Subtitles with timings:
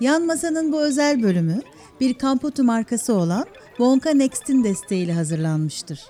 [0.00, 1.60] Yan Masa'nın bu özel bölümü
[2.00, 6.04] bir Kampotu markası olan Wonka Next'in desteğiyle hazırlanmıştır.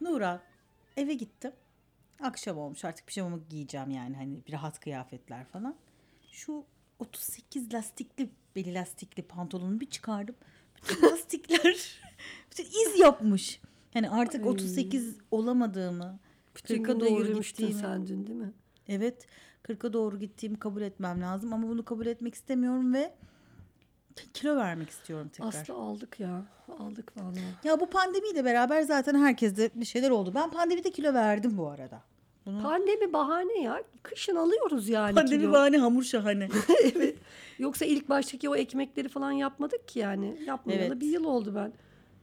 [0.00, 0.42] Nura,
[0.96, 1.52] eve gittim.
[2.20, 5.74] Akşam olmuş artık pijamamı giyeceğim yani hani rahat kıyafetler falan.
[6.32, 6.64] Şu
[6.98, 10.34] 38 lastikli beli lastikli pantolonu bir çıkardım.
[10.76, 12.00] Bütün lastikler
[12.50, 13.60] bütün iz yapmış.
[13.96, 14.50] Yani artık Ay.
[14.52, 16.18] 38 olamadığımı,
[16.56, 17.74] Bütün 40'a gün de doğru gittiğimi.
[17.74, 18.52] sen dün değil mi?
[18.88, 19.26] Evet
[19.64, 23.14] 40'a doğru gittiğimi kabul etmem lazım ama bunu kabul etmek istemiyorum ve
[24.34, 25.48] kilo vermek istiyorum tekrar.
[25.48, 26.42] Aslı aldık ya.
[26.78, 27.40] Aldık vallahi.
[27.64, 30.32] Ya bu pandemiyle beraber zaten herkeste bir şeyler oldu.
[30.34, 32.02] Ben pandemide kilo verdim bu arada.
[32.46, 32.62] Bunu...
[32.62, 33.82] Pandemi bahane ya.
[34.02, 35.52] Kışın alıyoruz yani Pandemi kilo.
[35.52, 36.48] bahane hamur şahane.
[36.94, 37.16] evet.
[37.58, 40.42] Yoksa ilk baştaki o ekmekleri falan yapmadık ki yani.
[40.46, 41.00] Yapmayalı Evet.
[41.00, 41.72] bir yıl oldu ben.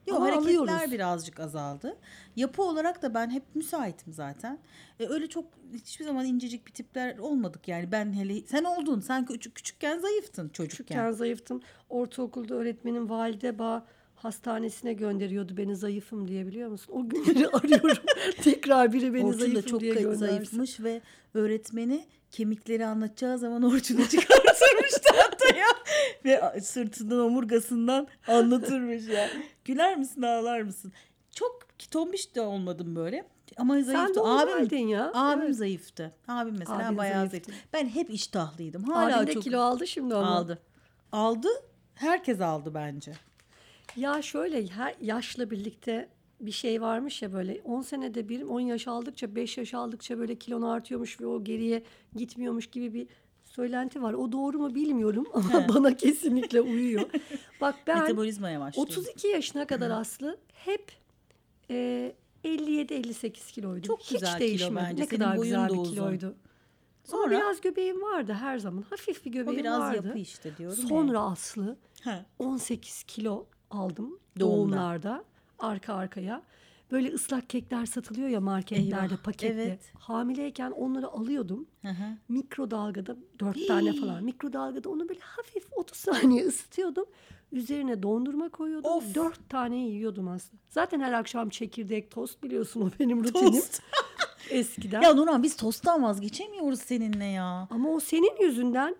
[0.07, 0.91] Yok Ama hareketler alıyoruz.
[0.91, 1.97] birazcık azaldı.
[2.35, 4.59] Yapı olarak da ben hep müsaitim zaten.
[4.99, 7.91] E, öyle çok hiçbir zaman incecik bir tipler olmadık yani.
[7.91, 8.99] Ben hele sen oldun.
[8.99, 10.77] Sen küçük küçükken zayıftın çocukken.
[10.85, 11.61] Küçükken zayıftım.
[11.89, 16.93] Ortaokulda öğretmenim valide bağ hastanesine gönderiyordu beni zayıfım diye biliyor musun?
[16.95, 18.03] O günleri arıyorum.
[18.43, 20.19] Tekrar biri beni Orçun zayıfım çok diye göndersin.
[20.19, 21.01] zayıfmış ve
[21.33, 25.65] öğretmeni kemikleri anlatacağı zaman Orçun'u çıkartırmış tahtaya
[26.25, 29.29] ve sırtından omurgasından anlatırmış ya.
[29.65, 30.91] Güler misin ağlar mısın?
[31.31, 31.59] Çok
[31.91, 33.25] tombiş de olmadım böyle
[33.57, 34.15] ama Sen zayıftı.
[34.15, 35.11] de Abim, ya.
[35.13, 35.55] abim Evet.
[35.55, 36.11] zayıftı.
[36.27, 37.51] Abim mesela Abin bayağı zayıftı.
[37.51, 37.65] zayıf.
[37.73, 38.83] Ben hep iştahlıydım.
[38.83, 40.27] Hala Abin de çok kilo aldı şimdi ama.
[40.27, 40.59] aldı.
[41.11, 41.47] Aldı.
[41.95, 43.13] Herkes aldı bence.
[43.95, 46.09] Ya şöyle her yaşla birlikte
[46.45, 50.35] bir şey varmış ya böyle 10 senede bir 10 yaş aldıkça 5 yaş aldıkça böyle
[50.35, 51.83] kilon artıyormuş ve o geriye
[52.15, 53.07] gitmiyormuş gibi bir
[53.43, 54.13] söylenti var.
[54.13, 57.09] O doğru mu bilmiyorum ama bana kesinlikle uyuyor.
[57.61, 58.87] Bak ben Metabolizma yavaşlıyor.
[58.87, 60.91] 32 yaşına kadar Aslı hep
[61.69, 63.81] e, 57-58 kiloydum.
[63.81, 64.75] Çok güzel Hiç kilo değişmedi.
[64.75, 65.01] bence.
[65.03, 65.93] Ne Senin kadar boyun güzel da bir uzun.
[65.93, 66.35] kiloydu.
[67.03, 68.81] Sonra Sonra biraz göbeğim vardı her zaman.
[68.89, 70.07] Hafif bir o göbeğim biraz vardı.
[70.07, 70.87] yapı işte diyorum ya.
[70.87, 72.25] Sonra Aslı Ha.
[72.39, 74.75] 18 kilo aldım Doğumda.
[74.75, 75.23] doğumlarda
[75.63, 76.41] arka arkaya.
[76.91, 79.61] Böyle ıslak kekler satılıyor ya marketlerde Eyvah, paketli.
[79.61, 79.91] evet.
[79.99, 81.67] Hamileyken onları alıyordum.
[81.81, 82.17] Hı hı.
[82.29, 84.23] Mikrodalgada 4 tane falan.
[84.23, 87.05] Mikrodalgada onu böyle hafif 30 saniye ısıtıyordum.
[87.51, 88.91] Üzerine dondurma koyuyordum.
[88.91, 89.15] Of.
[89.15, 90.61] 4 tane yiyordum aslında.
[90.69, 93.51] Zaten her akşam çekirdek tost biliyorsun o benim rutinim.
[93.51, 93.81] Tost.
[94.49, 95.01] Eskiden.
[95.01, 97.67] Ya Nurhan biz tosttan vazgeçemiyoruz seninle ya.
[97.71, 98.95] Ama o senin yüzünden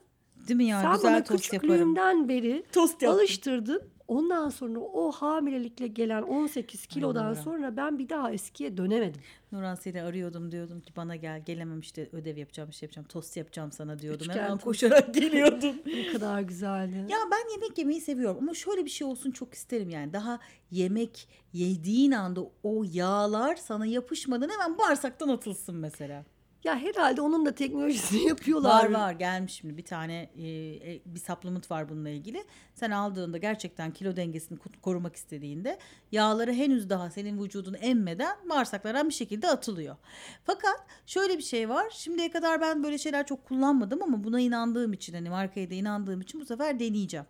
[0.47, 0.81] Değil mi ya?
[0.81, 1.69] sen Güzel bana tost yaparım.
[1.73, 3.19] küçüklüğümden beri Tost yaptım.
[3.19, 3.81] alıştırdın.
[4.07, 7.41] Ondan sonra o hamilelikle gelen 18 kilodan Nurhan.
[7.43, 9.21] sonra ben bir daha eskiye dönemedim.
[9.51, 13.71] Nurhan seni arıyordum diyordum ki bana gel gelemem işte ödev yapacağım şey yapacağım tost yapacağım
[13.71, 14.27] sana diyordum.
[14.29, 15.75] Üçgen Hemen koşarak geliyordum.
[15.85, 16.95] Ne kadar güzeldi.
[17.09, 20.13] ya ben yemek yemeyi seviyorum ama şöyle bir şey olsun çok isterim yani.
[20.13, 20.39] Daha
[20.71, 26.25] yemek yediğin anda o yağlar sana yapışmadan hemen bağırsaktan atılsın mesela.
[26.63, 28.85] Ya herhalde onun da teknolojisini yapıyorlar.
[28.85, 32.43] Var var gelmiş şimdi bir tane e, e, bir supplement var bununla ilgili.
[32.75, 35.79] Sen aldığında gerçekten kilo dengesini ko- korumak istediğinde
[36.11, 39.95] yağları henüz daha senin vücudun emmeden bağırsaklardan bir şekilde atılıyor.
[40.43, 41.89] Fakat şöyle bir şey var.
[41.89, 46.21] Şimdiye kadar ben böyle şeyler çok kullanmadım ama buna inandığım için hani markaya da inandığım
[46.21, 47.25] için bu sefer deneyeceğim.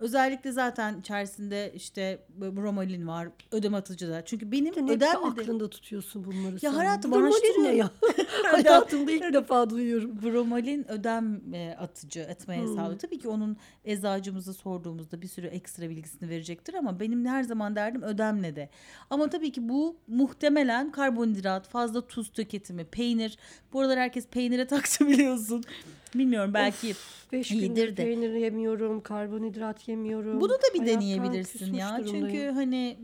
[0.00, 4.24] Özellikle zaten içerisinde işte bromelin var, ödem atıcı da.
[4.24, 6.60] Çünkü benim ödemle de aklında tutuyorsun bunları.
[6.60, 6.72] sen.
[6.72, 7.90] hayatım Bromelin ne ya?
[8.50, 10.22] Hayatımda ilk defa duyuyorum.
[10.22, 11.40] Bromelin ödem
[11.78, 12.74] atıcı etmeye Hmm.
[12.74, 12.98] sağlıyor.
[12.98, 18.02] Tabii ki onun eczacımıza sorduğumuzda bir sürü ekstra bilgisini verecektir ama benim her zaman derdim
[18.02, 18.70] ödemle de.
[19.10, 23.38] Ama tabii ki bu muhtemelen karbonhidrat, fazla tuz tüketimi, peynir.
[23.72, 25.64] Bu aralar herkes peynire taktı biliyorsun.
[26.14, 26.94] Bilmiyorum belki
[27.32, 28.04] Beş İyidir de.
[28.04, 30.40] peynir yemiyorum, karbonhidrat yemiyorum.
[30.40, 31.98] bunu da bir Hayattan deneyebilirsin ya.
[31.98, 32.28] durumdayım.
[32.28, 32.98] Çünkü hani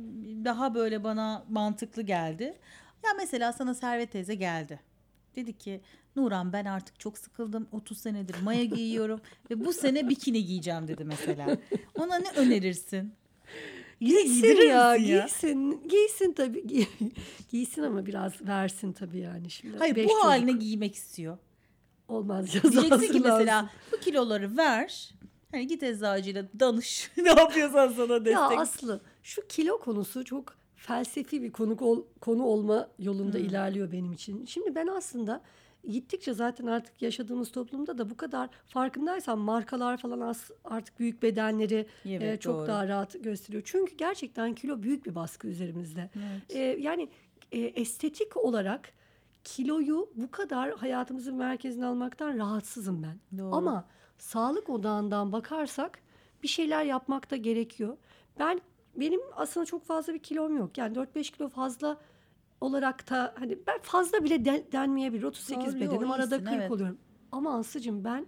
[0.44, 2.54] daha böyle bana mantıklı geldi.
[3.04, 4.80] Ya mesela sana Servet teyze geldi.
[5.36, 5.80] Dedi ki
[6.16, 7.68] Nuran ben artık çok sıkıldım.
[7.72, 9.20] 30 senedir maya giyiyorum
[9.50, 11.56] ve bu sene bikini giyeceğim dedi mesela.
[11.98, 13.12] Ona ne önerirsin?
[14.00, 14.96] Giysin ya, ya?
[14.96, 15.88] giysin.
[15.88, 16.60] Giysin tabii.
[16.60, 17.10] Giy-
[17.50, 19.78] giysin ama biraz versin tabii yani şimdi.
[19.78, 21.38] Hayır bu haline giymek istiyor.
[22.08, 22.46] Olmaz.
[22.52, 23.70] Diyeceksin ki yazası mesela lazım.
[23.92, 25.10] bu kiloları ver.
[25.50, 27.10] Hani git eczacıyla danış.
[27.16, 28.32] ne yapıyorsan sana destek.
[28.32, 33.44] Ya Aslı şu kilo konusu çok felsefi bir konu ol- konu olma yolunda Hmm.
[33.44, 34.44] ilerliyor benim için.
[34.46, 35.40] Şimdi ben aslında
[35.88, 40.34] gittikçe zaten artık yaşadığımız toplumda da bu kadar farkındaysan markalar falan
[40.64, 42.66] artık büyük bedenleri Evet, e, çok doğru.
[42.66, 43.62] daha rahat gösteriyor.
[43.66, 46.10] Çünkü gerçekten kilo büyük bir baskı üzerimizde.
[46.16, 46.56] Evet.
[46.56, 47.08] E, yani
[47.52, 48.92] e, estetik olarak
[49.44, 53.38] kiloyu bu kadar hayatımızın merkezine almaktan rahatsızım ben.
[53.38, 53.54] Doğru.
[53.54, 53.84] Ama
[54.18, 55.98] sağlık odağından bakarsak
[56.42, 57.96] bir şeyler yapmak da gerekiyor.
[58.38, 58.60] Ben
[58.96, 60.78] benim aslında çok fazla bir kilom yok.
[60.78, 62.00] Yani 4-5 kilo fazla
[62.60, 65.22] olarak da hani ben fazla bile den- denmeyebilir.
[65.22, 66.70] 38 Doğru, bedenim arada 40 evet.
[66.70, 66.98] oluyorum.
[67.32, 68.26] Ama Aslı'cığım ben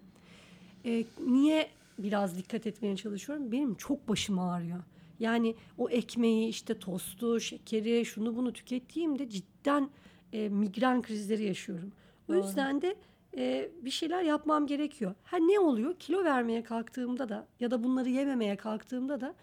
[0.85, 1.69] e, niye
[1.99, 3.53] biraz dikkat etmeye çalışıyorum?
[3.53, 4.83] Benim çok başım ağrıyor.
[5.21, 9.91] Yani o ekmeği işte tostu, şekeri, şunu bunu tükettiğimde cidden
[10.33, 11.93] e, migren krizleri yaşıyorum.
[12.29, 12.37] O Doğru.
[12.43, 12.95] yüzden de
[13.37, 15.15] e, bir şeyler yapmam gerekiyor.
[15.25, 15.95] Ha ne oluyor?
[15.99, 19.35] Kilo vermeye kalktığımda da ya da bunları yememeye kalktığımda da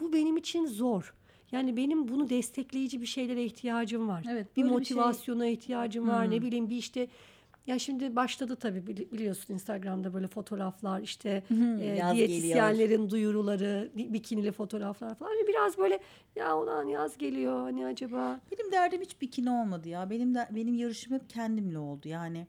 [0.00, 1.14] bu benim için zor.
[1.52, 4.24] Yani benim bunu destekleyici bir şeylere ihtiyacım var.
[4.30, 6.30] Evet, bir böyle bir şey- motivasyona ihtiyacım var.
[6.30, 6.42] Ne Hmm.
[6.42, 7.08] bileyim bir işte
[7.68, 11.42] ya şimdi başladı tabii bili- biliyorsun Instagram'da böyle fotoğraflar işte
[11.80, 15.30] e, diyetisyenlerin duyuruları, bi- bikinili fotoğraflar falan.
[15.30, 15.98] Hani biraz böyle
[16.36, 20.10] ya ulan yaz geliyor hani acaba Benim derdim hiç bikini olmadı ya.
[20.10, 22.08] Benim de, benim yarışım hep kendimle oldu.
[22.08, 22.46] Yani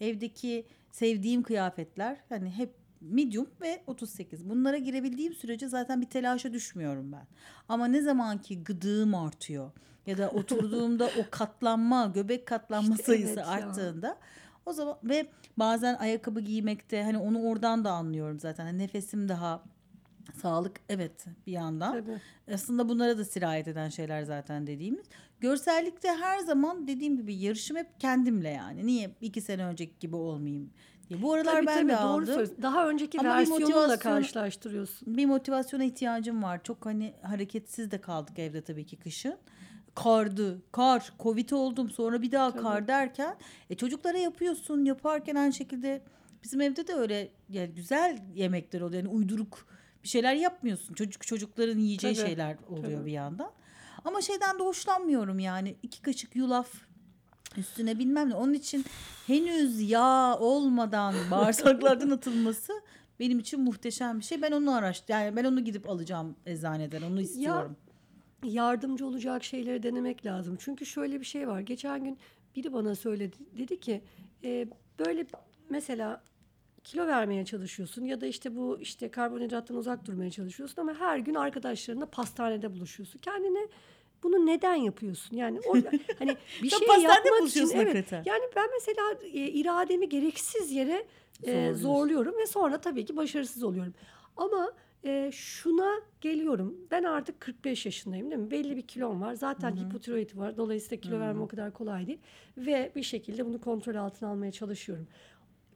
[0.00, 2.70] evdeki sevdiğim kıyafetler hani hep
[3.00, 4.50] medium ve 38.
[4.50, 7.26] Bunlara girebildiğim sürece zaten bir telaşa düşmüyorum ben.
[7.68, 9.70] Ama ne zaman ki gıdığım artıyor
[10.06, 13.52] ya da oturduğumda o katlanma, göbek katlanma İşte sayısı evet ya.
[14.70, 15.26] O zaman ve
[15.56, 18.64] bazen ayakkabı giymekte hani onu oradan da anlıyorum zaten.
[18.64, 19.62] Hani nefesim daha
[20.42, 21.92] sağlık evet bir yandan.
[21.92, 22.20] tabii.
[22.54, 25.06] Aslında bunlara da sirayet eden şeyler zaten dediğimiz.
[25.40, 28.86] Görsellikte her zaman dediğim gibi yarışım hep kendimle yani.
[28.86, 30.70] Niye iki sene önceki gibi olmayayım
[31.08, 31.22] diye.
[31.22, 32.26] Bu aralar Tabii, ben tabii, de doğru aldım.
[32.26, 32.62] söylüyorsun.
[32.62, 35.16] Daha önceki Ama versiyonunla karşılaştırıyorsun.
[35.16, 36.62] Bir motivasyona ihtiyacım var.
[36.62, 39.36] Çok hani hareketsiz de kaldık evde tabii ki kışın.
[39.94, 42.62] Kardı, kar, covid oldum sonra bir daha Tabii.
[42.62, 43.36] kar derken
[43.70, 46.02] e, çocuklara yapıyorsun yaparken aynı şekilde
[46.42, 49.02] bizim evde de öyle yani güzel yemekler oluyor.
[49.02, 49.66] Yani uyduruk
[50.02, 50.94] bir şeyler yapmıyorsun.
[50.94, 53.06] Çocuk çocukların yiyeceği Tabii, şeyler oluyor tabii.
[53.06, 53.50] bir yandan.
[54.04, 55.76] Ama şeyden de hoşlanmıyorum yani.
[55.82, 56.68] iki kaşık yulaf
[57.56, 58.34] üstüne bilmem ne.
[58.34, 58.84] Onun için
[59.26, 62.72] henüz yağ olmadan bağırsaklardan atılması
[63.20, 64.42] benim için muhteşem bir şey.
[64.42, 65.14] Ben onu araştır.
[65.14, 67.02] Yani ben onu gidip alacağım eczaneden.
[67.02, 67.76] Onu istiyorum.
[68.44, 70.56] Yardımcı olacak şeyleri denemek lazım.
[70.60, 71.60] Çünkü şöyle bir şey var.
[71.60, 72.18] Geçen gün
[72.56, 73.36] biri bana söyledi.
[73.58, 74.02] Dedi ki
[74.44, 74.66] e,
[74.98, 75.26] böyle
[75.70, 76.22] mesela
[76.84, 81.34] kilo vermeye çalışıyorsun ya da işte bu işte karbonhidrattan uzak durmaya çalışıyorsun ama her gün
[81.34, 83.18] arkadaşlarınla pastanede buluşuyorsun.
[83.18, 83.68] Kendine
[84.22, 85.36] bunu neden yapıyorsun?
[85.36, 87.86] Yani orada hani bir şey yapmak için evet.
[87.86, 88.22] hakikaten.
[88.26, 91.06] Yani ben mesela e, irademi gereksiz yere
[91.42, 93.94] e, zorluyorum ve sonra tabii ki başarısız oluyorum.
[94.36, 94.72] Ama
[95.04, 96.76] e, şuna geliyorum.
[96.90, 98.50] Ben artık 45 yaşındayım değil mi?
[98.50, 99.34] Belli bir kilom var.
[99.34, 100.56] Zaten hipotiroidi var.
[100.56, 102.18] Dolayısıyla kilo verme o kadar kolay değil.
[102.56, 105.06] Ve bir şekilde bunu kontrol altına almaya çalışıyorum.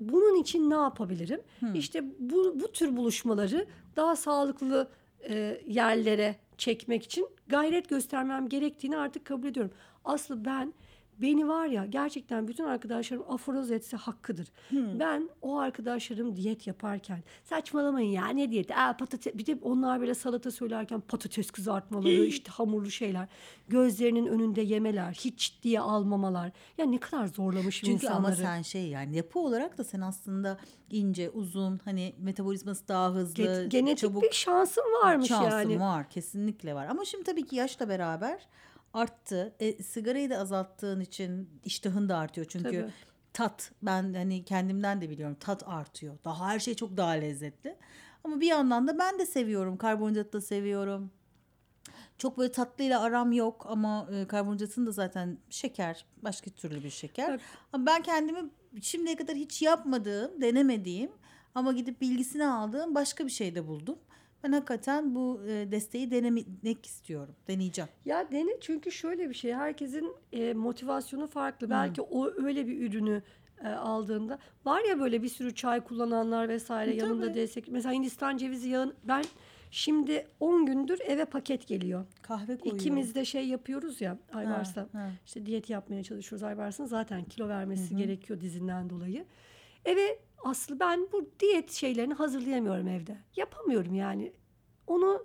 [0.00, 1.40] Bunun için ne yapabilirim?
[1.74, 3.66] İşte bu, bu tür buluşmaları
[3.96, 4.88] daha sağlıklı
[5.28, 9.72] e, yerlere çekmek için gayret göstermem gerektiğini artık kabul ediyorum.
[10.04, 10.74] Aslı ben
[11.18, 14.48] beni var ya gerçekten bütün arkadaşlarım aforoz etse hakkıdır.
[14.72, 18.74] Ben o arkadaşlarım diyet yaparken saçmalamayın ya ne diyeti?
[18.74, 23.28] Aa, patates, bir de onlar böyle salata söylerken patates kızartmaları işte hamurlu şeyler.
[23.68, 25.12] Gözlerinin önünde yemeler.
[25.12, 26.50] Hiç ciddiye almamalar.
[26.78, 28.26] Ya ne kadar zorlamışım Çünkü insanları.
[28.26, 30.58] ama sen şey yani yapı olarak da sen aslında
[30.90, 35.80] ince, uzun, hani metabolizması daha hızlı, Ge- genetik çabuk bir şansım varmış şansın yani.
[35.80, 36.86] var kesinlikle var.
[36.86, 38.46] Ama şimdi tabii ki yaşla beraber
[38.94, 39.54] arttı.
[39.60, 42.46] E, sigarayı da azalttığın için iştahın da artıyor.
[42.50, 42.92] Çünkü Tabii.
[43.32, 46.18] tat ben hani kendimden de biliyorum tat artıyor.
[46.24, 47.76] Daha her şey çok daha lezzetli.
[48.24, 49.76] Ama bir yandan da ben de seviyorum.
[49.76, 51.10] Karbonhidratı da seviyorum.
[52.18, 57.30] Çok böyle tatlıyla aram yok ama e, karbonhidratın da zaten şeker, başka türlü bir şeker.
[57.30, 57.40] Evet.
[57.72, 58.50] Ama ben kendimi
[58.82, 61.10] şimdiye kadar hiç yapmadığım, denemediğim
[61.54, 63.98] ama gidip bilgisini aldığım başka bir şey de buldum.
[64.44, 67.34] Ben hakikaten bu e, desteği denemek istiyorum.
[67.48, 67.88] Deneyeceğim.
[68.04, 71.28] Ya dene çünkü şöyle bir şey herkesin e, motivasyonu Hmm.
[71.30, 71.70] farklı.
[71.70, 73.22] Belki o öyle bir ürünü
[73.64, 77.34] e, aldığında var ya böyle bir sürü çay kullananlar vesaire E, yanında tabii.
[77.34, 77.68] destek.
[77.68, 79.24] Mesela Hindistan cevizi yağın ben
[79.70, 82.04] şimdi 10 gündür eve paket geliyor.
[82.22, 82.76] Kahve koyuyorum.
[82.78, 84.82] İkimiz de şey yapıyoruz ya Aybars'la.
[84.82, 85.10] Ha, ha.
[85.26, 86.42] İşte diyet yapmaya çalışıyoruz.
[86.42, 89.24] Aybars'ın zaten kilo vermesi gerekiyor dizinden dolayı.
[89.84, 93.16] Eve Aslı ben bu diyet şeylerini hazırlayamıyorum evde.
[93.36, 94.32] Yapamıyorum yani.
[94.86, 95.24] Onu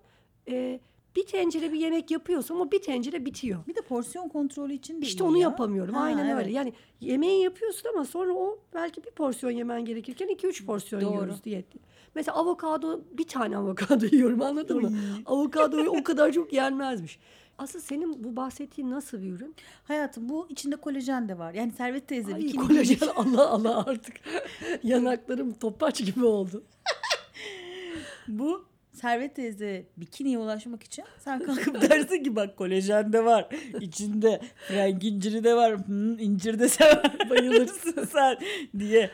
[0.50, 0.80] e,
[1.16, 3.60] bir tencere bir yemek yapıyorsam o bir tencere bitiyor.
[3.68, 5.44] Bir de porsiyon kontrolü için de İşte onu ya.
[5.44, 5.94] yapamıyorum.
[5.96, 6.44] Ha, Aynen evet.
[6.46, 6.52] öyle.
[6.52, 11.12] Yani yemeği yapıyorsun ama sonra o belki bir porsiyon yemen gerekirken 2-3 porsiyon Doğru.
[11.12, 11.80] yiyoruz diyette.
[12.16, 14.92] Mesela avokado bir tane avokado yiyorum anladın mı?
[15.26, 17.20] Avokadoyu o kadar çok yenmezmiş.
[17.60, 19.56] Asıl senin bu bahsettiğin nasıl bir ürün?
[19.84, 21.54] Hayatım bu içinde kolajen de var.
[21.54, 23.04] Yani Servet teyze Ay, bikini kolajen giymiş.
[23.16, 24.16] Allah Allah artık
[24.84, 26.64] yanaklarım topaç gibi oldu.
[28.28, 33.48] Bu Servet teyze bikiniye ulaşmak için sen kalkıp dersin ki bak kolajen de var.
[33.82, 35.88] içinde renk inciri de var.
[35.88, 37.30] Hmm, incir de sever.
[37.30, 38.38] Bayılırsın sen
[38.80, 39.12] diye.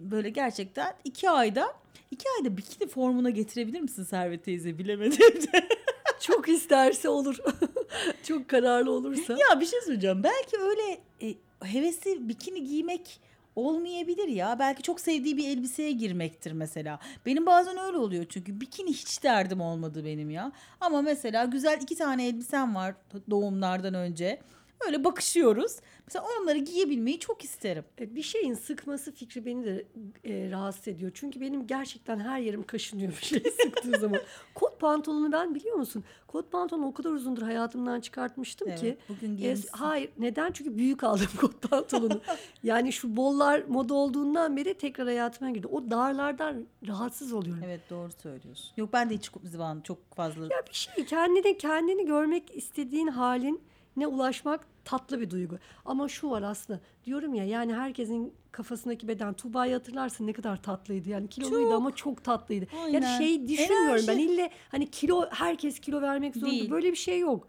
[0.00, 1.66] Böyle gerçekten iki ayda
[2.10, 5.18] iki ayda bikini formuna getirebilir misin Servet teyze bilemedim
[5.52, 5.68] de.
[6.28, 7.38] Çok isterse olur.
[8.22, 9.32] Çok kararlı olursa.
[9.32, 10.22] Ya bir şey söyleyeceğim.
[10.22, 13.20] Belki öyle e, hevesi bikini giymek
[13.56, 14.58] olmayabilir ya.
[14.58, 16.98] Belki çok sevdiği bir elbiseye girmektir mesela.
[17.26, 20.52] Benim bazen öyle oluyor çünkü bikini hiç derdim olmadı benim ya.
[20.80, 22.94] Ama mesela güzel iki tane elbisem var
[23.30, 24.40] doğumlardan önce.
[24.86, 25.76] Öyle bakışıyoruz.
[26.06, 27.84] Mesela onları giyebilmeyi çok isterim.
[28.00, 29.84] E, Bir şeyin sıkması fikri beni de
[30.24, 31.10] e, rahatsız ediyor.
[31.14, 34.20] Çünkü benim gerçekten her yerim kaşınıyor bir şey sıktığı zaman.
[34.54, 36.04] Kot pantolonu ben biliyor musun?
[36.26, 38.86] Kot pantolonu o kadar uzundur hayatımdan çıkartmıştım ki.
[38.86, 40.52] Evet, bugün E, hayır neden?
[40.52, 42.20] Çünkü büyük aldım kot pantolonu.
[42.62, 45.66] yani şu bollar moda olduğundan beri tekrar hayatıma girdi.
[45.66, 47.62] O darlardan rahatsız oluyorum.
[47.66, 48.70] Evet doğru söylüyorsun.
[48.76, 50.42] Yok ben de hiç zaman çok fazla.
[50.44, 53.60] Ya bir şey kendini kendini görmek istediğin halin
[54.00, 55.58] ne ulaşmak tatlı bir duygu.
[55.84, 61.08] Ama şu var aslında diyorum ya yani herkesin kafasındaki beden Tuğba'yı hatırlarsın ne kadar tatlıydı.
[61.08, 61.74] Yani kiloluydu Çok.
[61.74, 62.66] ama çok tatlıydı.
[62.84, 63.02] Aynen.
[63.02, 64.32] Yani şey düşünmüyorum ben Enerji.
[64.32, 66.50] ille hani kilo herkes kilo vermek zorunda.
[66.50, 66.70] Değil.
[66.70, 67.48] Böyle bir şey yok.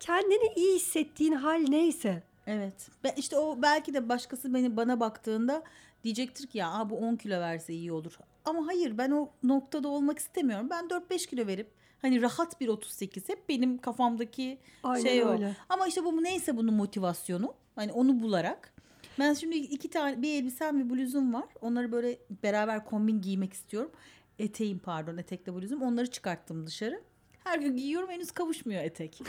[0.00, 2.22] Kendini iyi hissettiğin hal neyse.
[2.46, 2.88] Evet.
[3.04, 5.62] Ben işte o belki de başkası beni bana baktığında
[6.04, 8.18] diyecektir ki ya "Aa, bu 10 kilo verse iyi olur.
[8.44, 10.66] Ama hayır ben o noktada olmak istemiyorum.
[10.70, 11.70] Ben 4-5 kilo verip
[12.02, 15.28] hani rahat bir 38 hep benim kafamdaki Aynen şey o.
[15.28, 15.56] öyle.
[15.68, 18.72] Ama işte bu neyse bunun motivasyonu hani onu bularak
[19.18, 21.44] ben şimdi iki tane bir elbisem bir bluzum var.
[21.60, 23.90] Onları böyle beraber kombin giymek istiyorum.
[24.38, 25.82] Eteğim pardon etekle bluzum.
[25.82, 27.00] Onları çıkarttım dışarı.
[27.44, 29.22] Her gün giyiyorum henüz kavuşmuyor etek.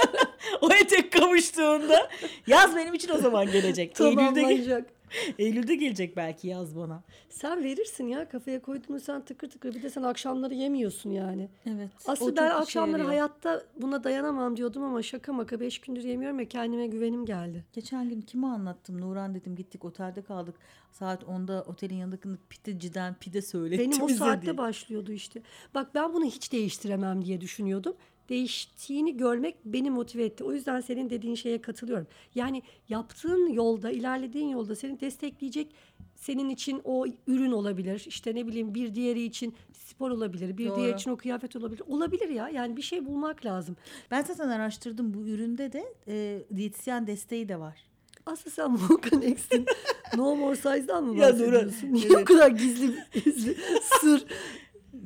[0.60, 2.10] o etek kavuştuğunda
[2.46, 3.94] yaz benim için o zaman gelecek.
[3.94, 4.50] Tamamlanacak.
[4.50, 4.86] Eylül'de
[5.78, 7.02] gelecek belki yaz bana.
[7.28, 11.48] Sen verirsin ya kafaya koyduğunu sen tıkır tıkır bir de sen akşamları yemiyorsun yani.
[11.66, 11.90] Evet.
[12.06, 13.08] Aslında ben akşamları yarıyor.
[13.08, 17.64] hayatta buna dayanamam diyordum ama şaka maka beş gündür yemiyorum ve kendime güvenim geldi.
[17.72, 19.00] Geçen gün kime anlattım?
[19.00, 20.54] Nuran dedim gittik otelde kaldık.
[20.92, 24.58] Saat 10'da otelin yanındaki pideciden pide söyletti Benim o saatte diye.
[24.58, 25.42] başlıyordu işte.
[25.74, 27.96] Bak ben bunu hiç değiştiremem diye düşünüyordum.
[28.28, 30.44] Değiştiğini görmek beni motive etti.
[30.44, 32.06] O yüzden senin dediğin şeye katılıyorum.
[32.34, 35.74] Yani yaptığın yolda, ilerlediğin yolda seni destekleyecek
[36.14, 38.04] senin için o ürün olabilir.
[38.06, 40.58] İşte ne bileyim bir diğeri için spor olabilir.
[40.58, 40.76] Bir Doğru.
[40.76, 41.82] diğer için o kıyafet olabilir.
[41.88, 42.48] Olabilir ya.
[42.48, 43.76] Yani bir şey bulmak lazım.
[44.10, 47.88] Ben zaten araştırdım bu üründe de e, diyetisyen desteği de var.
[48.26, 49.66] Aslında sen Volkan X'in
[50.16, 51.92] No More Size'dan mı Ya bahsediyorsun?
[51.92, 52.16] Niye evet.
[52.16, 52.94] o kadar gizli,
[53.24, 53.56] gizli
[54.00, 54.24] sır,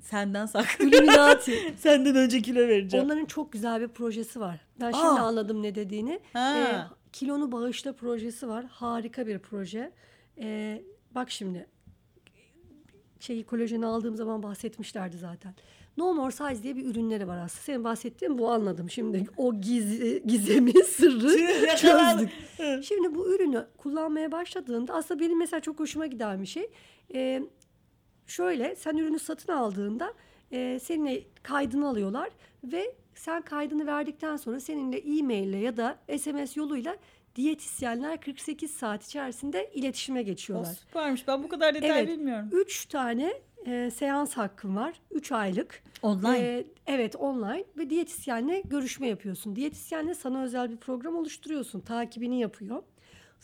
[0.02, 0.84] Senden saklı.
[0.84, 1.74] Illuminati?
[1.78, 3.06] Senden önce kilo vereceğim.
[3.06, 4.60] Onların çok güzel bir projesi var.
[4.80, 5.22] Ben şimdi Aa.
[5.22, 6.20] anladım ne dediğini.
[6.32, 6.56] Ha.
[6.58, 8.64] Ee, kilonu bağışla projesi var.
[8.64, 9.92] Harika bir proje.
[10.38, 10.82] Ee,
[11.14, 11.66] bak şimdi
[13.20, 15.54] şeyi kolajeni aldığım zaman bahsetmişlerdi zaten.
[15.96, 17.62] No More Size diye bir ürünleri var aslında.
[17.62, 18.90] Senin bahsettiğin bu anladım.
[18.90, 22.30] Şimdi o giz, gizemi, sırrı çözdük.
[22.84, 26.70] Şimdi bu ürünü kullanmaya başladığında aslında benim mesela çok hoşuma giden bir şey.
[27.14, 27.42] Ee,
[28.26, 30.12] şöyle sen ürünü satın aldığında
[30.52, 32.30] e, seninle kaydını alıyorlar
[32.64, 36.96] ve sen kaydını verdikten sonra seninle e-mail ile ya da SMS yoluyla
[37.36, 40.74] diyetisyenler 48 saat içerisinde iletişime O geçiyorlar.
[40.74, 41.28] süpermiş.
[41.28, 42.08] Ben bu kadar detay Evet.
[42.08, 42.48] bilmiyorum.
[42.52, 43.32] Üç tane
[43.66, 45.00] e, seans hakkın var.
[45.10, 45.82] Üç aylık.
[46.02, 46.38] Online.
[46.38, 49.56] Ee, evet online ve diyetisyenle görüşme yapıyorsun.
[49.56, 51.80] Diyetisyenle sana özel bir program oluşturuyorsun.
[51.80, 52.82] Takibini yapıyor.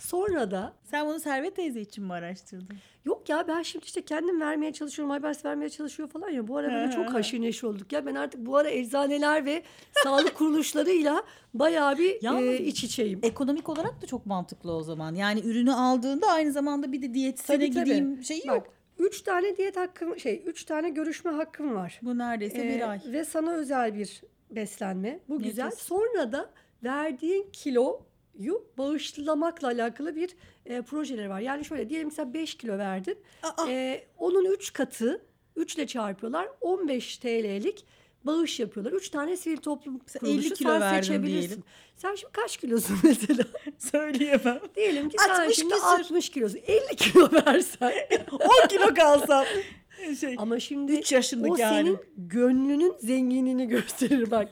[0.02, 2.76] Sonra da Sen bunu Servet teyze için mi araştırdın?
[3.04, 5.12] yok ya ben şimdi işte kendim vermeye çalışıyorum.
[5.12, 6.48] Aybars vermeye çalışıyor falan ya.
[6.48, 7.92] Bu ara böyle çok haşır neşir olduk.
[7.92, 9.62] Ya ben artık bu ara eczaneler ve
[10.04, 11.22] sağlık kuruluşlarıyla
[11.54, 13.20] bayağı bir Yalnız- e, iç içeyim.
[13.22, 15.14] Ekonomik olarak da çok mantıklı o zaman.
[15.14, 17.84] Yani ürünü aldığında aynı zamanda bir de diyetisyene Tabii, tabii.
[17.84, 18.56] gideyim şeyi yok.
[18.66, 22.00] Bak, üç tane diyet hakkım şey üç tane görüşme hakkım var.
[22.02, 23.00] Bu neredeyse Ee, bir ay.
[23.06, 25.20] Ve sana özel bir beslenme.
[25.28, 25.64] Bu güzel.
[25.64, 25.78] Nefis.
[25.82, 26.50] Sonra da
[26.84, 27.46] verdiğin
[28.38, 30.30] kiloyu bağışlamakla alakalı bir
[30.66, 31.40] e, projeleri var.
[31.40, 33.18] Yani şöyle diyelim ki sen 5 kilo verdin.
[33.42, 33.68] Aa!
[33.70, 35.22] E, onun 3 katı
[35.56, 36.48] 3 ile çarpıyorlar.
[36.60, 37.84] 15 TL'lik
[38.24, 38.92] bağış yapıyorlar.
[38.92, 41.38] 3 tane sivil toplum Mesela 50 kuruluşu kilo sen verdim seçebilirsin.
[41.48, 41.64] diyelim.
[41.96, 43.44] Sen şimdi kaç kilosun mesela?
[43.78, 44.60] Söyleyemem.
[44.76, 45.86] diyelim ki sen 60 şimdi küsür.
[45.86, 46.60] 60 kilosun.
[46.66, 47.92] 50 kilo versen.
[48.64, 49.44] 10 kilo kalsam.
[50.20, 51.98] Şey, Ama şimdi 3 yaşındaki o senin halim.
[52.16, 54.48] gönlünün zenginliğini gösterir bak.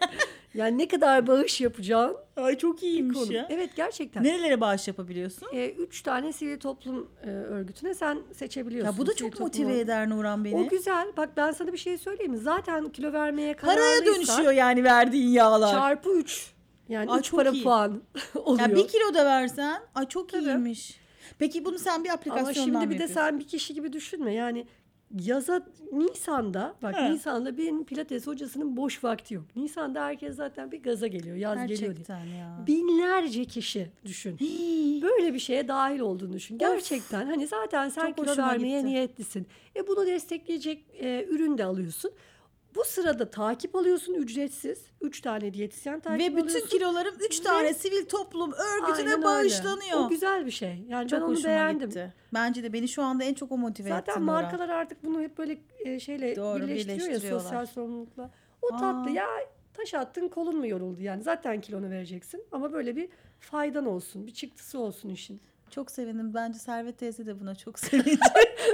[0.57, 3.33] Yani ne kadar bağış yapacağın Ay çok iyiymiş konu.
[3.33, 3.47] ya.
[3.51, 4.25] Evet gerçekten.
[4.25, 5.49] Nerelere bağış yapabiliyorsun?
[5.53, 8.93] Ee, üç tane sivil toplum e, örgütüne sen seçebiliyorsun.
[8.93, 10.55] Ya bu da Sivil çok motive eder Nuran beni.
[10.57, 11.09] O güzel.
[11.17, 12.39] Bak ben sana bir şey söyleyeyim mi?
[12.39, 15.71] Zaten kilo vermeye kararlıysan Paraya dönüşüyor yani verdiğin yağlar.
[15.73, 16.53] çarpı 3.
[16.89, 17.63] Yani Ay, 3 çok para iyi.
[17.65, 18.03] puan
[18.35, 18.69] oluyor.
[18.69, 20.45] Ya bir kilo da versen ay çok Tabii.
[20.45, 21.01] iyiymiş.
[21.39, 23.15] Peki bunu sen bir Ama aplikasyondan şimdi mı bir de yapıyorsun?
[23.15, 24.33] sen bir kişi gibi düşünme.
[24.35, 24.67] Yani
[25.21, 27.09] yaza Nisan'da bak Ha.
[27.09, 29.45] Nisan'da benim pilates hocasının boş vakti yok.
[29.57, 31.37] Nisan'da herkes zaten bir gaza geliyor.
[31.37, 31.89] Yaz geliyor diye.
[31.89, 32.65] Gerçekten ya.
[32.67, 34.39] Binlerce kişi düşün.
[35.03, 36.59] Böyle bir şeye dahil olduğunu düşün.
[36.59, 38.91] Gerçekten hani zaten sen Çok kilo vermeye gitti.
[38.93, 39.47] niyetlisin.
[39.77, 42.11] E bunu destekleyecek e, ürün de alıyorsun.
[42.77, 44.87] Bu sırada takip alıyorsun ücretsiz.
[45.01, 46.69] Üç tane diyetisyen takip Ve bütün alıyorsun.
[46.69, 49.23] kilolarım 3 Ve- tane sivil toplum örgütüne Aynen öyle.
[49.25, 49.99] bağışlanıyor.
[50.01, 50.85] O güzel bir şey.
[50.89, 51.89] Yani Çok ben onu beğendim.
[51.89, 52.15] gitti.
[52.35, 54.21] Bence de beni şu anda en çok o motive Zaten etti.
[54.27, 54.33] Nora.
[54.33, 58.31] markalar artık bunu hep böyle e, şeyle Doğru, birleştiriyor ya sosyal sorumlulukla.
[58.63, 59.15] O tatlı Aa.
[59.15, 59.27] ya
[59.75, 63.09] taş attın kolun mu yoruldu yani zaten kilonu vereceksin ama böyle bir
[63.41, 65.41] faydan olsun bir çıktısı olsun işin.
[65.71, 66.35] Çok sevindim.
[66.35, 68.19] Bence Servet teyze de buna çok sevindi.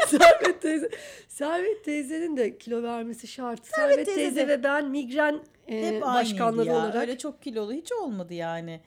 [0.06, 0.90] Servet teyze
[1.28, 3.66] Servet teyzenin de kilo vermesi şart.
[3.66, 6.75] Servet, teyze teyze, de ve ben migren e, Hep başkanları ya.
[6.76, 8.80] olarak Öyle çok kilolu hiç olmadı yani.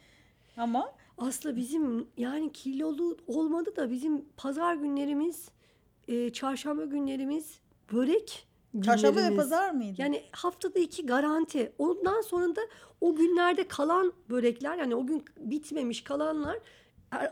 [0.57, 5.49] Ama aslında bizim yani kilolu olmadı da bizim pazar günlerimiz
[6.07, 7.59] e, çarşamba günlerimiz
[7.93, 8.47] börek
[8.85, 9.37] çarşamba ve günlerimiz.
[9.43, 10.01] pazar mıydı?
[10.01, 11.71] Yani haftada iki garanti.
[11.79, 12.61] Ondan sonra da
[13.01, 16.61] o günlerde kalan börekler yani o gün bitmemiş kalanlar ar-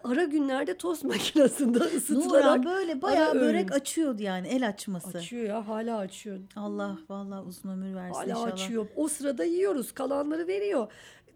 [0.03, 3.79] ara günlerde tost makinesinde ısıtılarak Nurhan böyle bayağı ara börek öğün.
[3.79, 5.17] açıyordu yani el açması.
[5.17, 6.39] açıyor ya hala açıyor.
[6.55, 8.53] Allah vallahi uzun ömür versin Hala inşallah.
[8.53, 8.87] açıyor.
[8.95, 9.91] O sırada yiyoruz.
[9.91, 10.87] Kalanları veriyor.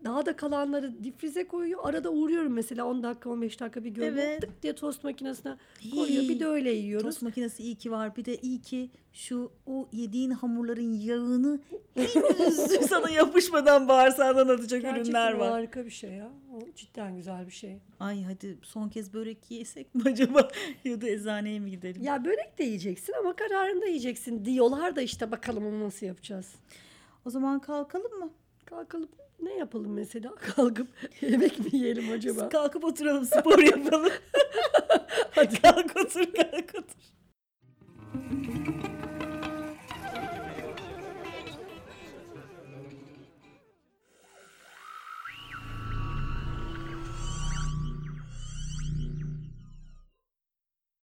[0.04, 1.80] Daha da kalanları difrize koyuyor.
[1.84, 4.20] Arada uğruyorum mesela 10 dakika 15 dakika bir görüyorum.
[4.20, 4.42] Evet.
[4.42, 5.58] Tık diye tost makinesine
[5.96, 6.24] koyuyor.
[6.24, 7.06] Bir de öyle yiyoruz.
[7.06, 8.16] Tost makinesi iyi ki var.
[8.16, 11.60] Bir de iyi ki şu o yediğin hamurların yağını
[11.96, 15.50] henüz sana yapışmadan bağırsağından atacak ürünler Gerçekten var.
[15.51, 16.30] harika bir şey ya.
[16.56, 17.77] O cidden güzel bir şey.
[18.00, 20.48] Ay hadi son kez börek yesek mi acaba?
[20.86, 22.04] ya da eczaneye mi gidelim?
[22.04, 26.56] Ya börek de yiyeceksin ama kararında yiyeceksin diyorlar da işte bakalım onu nasıl yapacağız.
[27.25, 28.30] O zaman kalkalım mı?
[28.66, 30.36] Kalkalım ne yapalım mesela?
[30.56, 30.88] Kalkıp
[31.22, 32.50] yemek mi yiyelim acaba?
[32.50, 34.12] Kalkıp oturalım spor yapalım.
[35.32, 37.16] hadi kalk otur kalk otur.